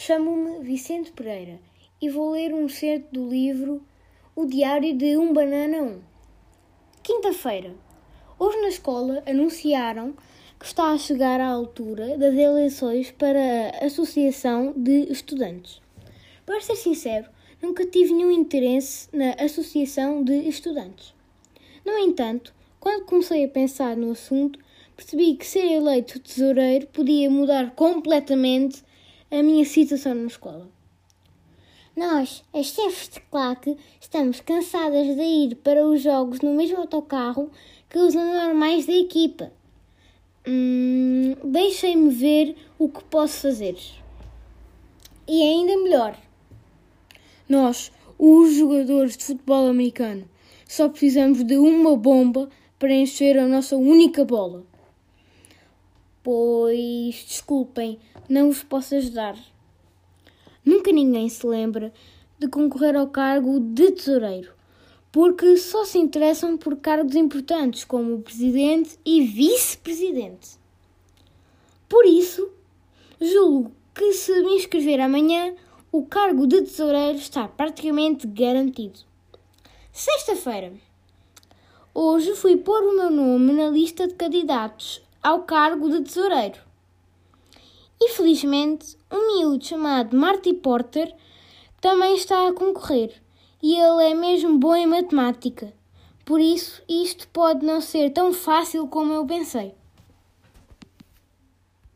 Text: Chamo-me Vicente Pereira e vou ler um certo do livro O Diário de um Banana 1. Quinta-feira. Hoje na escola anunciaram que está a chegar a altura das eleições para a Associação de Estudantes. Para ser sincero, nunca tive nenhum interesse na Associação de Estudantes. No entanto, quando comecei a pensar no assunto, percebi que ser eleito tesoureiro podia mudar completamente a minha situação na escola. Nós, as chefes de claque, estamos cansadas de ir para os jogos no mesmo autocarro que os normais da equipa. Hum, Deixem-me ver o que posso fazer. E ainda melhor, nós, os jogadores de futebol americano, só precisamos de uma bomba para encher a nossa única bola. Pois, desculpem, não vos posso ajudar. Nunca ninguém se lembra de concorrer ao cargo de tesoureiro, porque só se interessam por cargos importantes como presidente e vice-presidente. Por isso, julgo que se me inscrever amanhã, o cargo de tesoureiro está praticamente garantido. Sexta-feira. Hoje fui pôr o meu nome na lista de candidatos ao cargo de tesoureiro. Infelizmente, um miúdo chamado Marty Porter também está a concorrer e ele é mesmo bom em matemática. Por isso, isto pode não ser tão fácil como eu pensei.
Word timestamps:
Chamo-me 0.00 0.64
Vicente 0.64 1.10
Pereira 1.10 1.58
e 2.00 2.08
vou 2.08 2.30
ler 2.30 2.54
um 2.54 2.68
certo 2.68 3.10
do 3.10 3.28
livro 3.28 3.82
O 4.36 4.46
Diário 4.46 4.96
de 4.96 5.16
um 5.16 5.32
Banana 5.32 5.82
1. 5.82 6.00
Quinta-feira. 7.02 7.74
Hoje 8.38 8.60
na 8.60 8.68
escola 8.68 9.24
anunciaram 9.26 10.14
que 10.56 10.66
está 10.66 10.92
a 10.92 10.98
chegar 10.98 11.40
a 11.40 11.48
altura 11.48 12.16
das 12.16 12.32
eleições 12.32 13.10
para 13.10 13.40
a 13.82 13.86
Associação 13.86 14.72
de 14.76 15.10
Estudantes. 15.10 15.82
Para 16.46 16.60
ser 16.60 16.76
sincero, 16.76 17.28
nunca 17.60 17.84
tive 17.84 18.14
nenhum 18.14 18.30
interesse 18.30 19.08
na 19.12 19.32
Associação 19.32 20.22
de 20.22 20.48
Estudantes. 20.48 21.12
No 21.84 21.98
entanto, 21.98 22.54
quando 22.78 23.04
comecei 23.04 23.44
a 23.44 23.48
pensar 23.48 23.96
no 23.96 24.12
assunto, 24.12 24.60
percebi 24.94 25.34
que 25.34 25.44
ser 25.44 25.66
eleito 25.66 26.20
tesoureiro 26.20 26.86
podia 26.86 27.28
mudar 27.28 27.72
completamente 27.72 28.86
a 29.30 29.42
minha 29.42 29.64
situação 29.64 30.14
na 30.14 30.26
escola. 30.26 30.68
Nós, 31.96 32.44
as 32.54 32.66
chefes 32.66 33.08
de 33.08 33.20
claque, 33.22 33.76
estamos 34.00 34.40
cansadas 34.40 35.16
de 35.16 35.22
ir 35.22 35.56
para 35.56 35.84
os 35.84 36.00
jogos 36.00 36.40
no 36.40 36.54
mesmo 36.54 36.78
autocarro 36.78 37.50
que 37.90 37.98
os 37.98 38.14
normais 38.14 38.86
da 38.86 38.92
equipa. 38.92 39.52
Hum, 40.46 41.34
Deixem-me 41.44 42.10
ver 42.10 42.56
o 42.78 42.88
que 42.88 43.02
posso 43.04 43.40
fazer. 43.42 43.76
E 45.26 45.42
ainda 45.42 45.76
melhor, 45.76 46.16
nós, 47.48 47.90
os 48.18 48.54
jogadores 48.54 49.16
de 49.16 49.24
futebol 49.24 49.66
americano, 49.66 50.28
só 50.66 50.88
precisamos 50.88 51.42
de 51.42 51.58
uma 51.58 51.96
bomba 51.96 52.48
para 52.78 52.92
encher 52.92 53.38
a 53.38 53.46
nossa 53.48 53.76
única 53.76 54.24
bola. 54.24 54.64
Pois, 56.22 57.24
desculpem, 57.26 57.98
não 58.28 58.48
vos 58.48 58.62
posso 58.62 58.94
ajudar. 58.94 59.36
Nunca 60.64 60.92
ninguém 60.92 61.28
se 61.28 61.46
lembra 61.46 61.92
de 62.38 62.48
concorrer 62.48 62.94
ao 62.96 63.08
cargo 63.08 63.58
de 63.58 63.92
tesoureiro, 63.92 64.52
porque 65.10 65.56
só 65.56 65.84
se 65.84 65.98
interessam 65.98 66.56
por 66.56 66.76
cargos 66.76 67.14
importantes 67.14 67.84
como 67.84 68.20
presidente 68.20 68.98
e 69.04 69.22
vice-presidente. 69.22 70.58
Por 71.88 72.04
isso, 72.04 72.50
julgo 73.20 73.72
que 73.94 74.12
se 74.12 74.42
me 74.42 74.56
inscrever 74.56 75.00
amanhã, 75.00 75.54
o 75.90 76.04
cargo 76.04 76.46
de 76.46 76.60
tesoureiro 76.62 77.18
está 77.18 77.48
praticamente 77.48 78.26
garantido. 78.26 79.00
Sexta-feira. 79.90 80.72
Hoje 81.94 82.34
fui 82.36 82.56
pôr 82.56 82.82
o 82.82 82.96
meu 82.96 83.10
nome 83.10 83.52
na 83.52 83.70
lista 83.70 84.06
de 84.06 84.14
candidatos 84.14 85.02
ao 85.22 85.42
cargo 85.42 85.88
de 85.90 86.02
tesoureiro. 86.02 86.60
Infelizmente, 88.00 88.96
um 89.10 89.26
miúdo 89.26 89.64
chamado 89.64 90.16
Marty 90.16 90.54
Porter 90.54 91.14
também 91.80 92.14
está 92.14 92.48
a 92.48 92.52
concorrer 92.52 93.20
e 93.62 93.74
ele 93.74 94.10
é 94.10 94.14
mesmo 94.14 94.58
bom 94.58 94.74
em 94.74 94.86
matemática. 94.86 95.72
Por 96.24 96.40
isso, 96.40 96.82
isto 96.88 97.26
pode 97.28 97.64
não 97.64 97.80
ser 97.80 98.10
tão 98.10 98.32
fácil 98.32 98.86
como 98.86 99.12
eu 99.12 99.26
pensei. 99.26 99.74